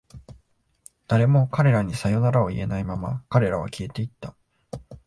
[1.07, 4.35] 誰も彼らにさよならを言えないまま、彼らは消えていった。